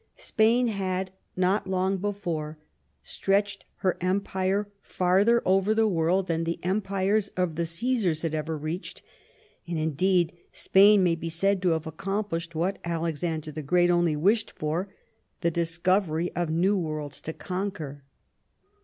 Spain 0.17 0.65
had, 0.65 1.11
not 1.37 1.67
long 1.67 1.97
before, 1.97 2.57
stretched 3.03 3.65
her 3.75 3.97
empire 4.01 4.67
farther 4.81 5.43
over 5.45 5.75
the 5.75 5.87
world 5.87 6.25
than 6.25 6.43
the 6.43 6.59
empires 6.63 7.27
of 7.37 7.53
the 7.53 7.67
Ceesars 7.67 8.23
had 8.23 8.33
ever 8.33 8.57
reached, 8.57 9.03
and, 9.67 9.77
indeed, 9.77 10.35
Spain 10.51 11.03
may 11.03 11.13
be 11.13 11.29
said 11.29 11.61
to 11.61 11.69
have 11.69 11.85
accomplished 11.85 12.55
what 12.55 12.79
Alexander 12.83 13.51
the 13.51 13.61
Great 13.61 13.91
only 13.91 14.15
wished 14.15 14.49
for— 14.57 14.91
^the 15.43 15.53
discovery 15.53 16.31
of 16.35 16.49
new 16.49 16.75
worlds 16.75 17.21
to 17.21 17.31
con 17.31 17.67
84 17.67 17.67
WHAT 17.67 17.69
THE 17.69 17.73
QUEEN 17.77 17.85
CAME 17.91 17.91
TO— 17.91 18.01
ABROAD 18.01 18.01
qner. 18.01 18.01